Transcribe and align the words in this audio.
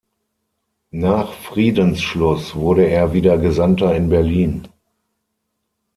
Nach 0.95 1.31
Friedensschluss 1.31 2.55
wurde 2.55 2.87
er 2.87 3.13
wieder 3.13 3.37
Gesandter 3.37 3.95
in 3.95 4.09
Berlin. 4.09 4.67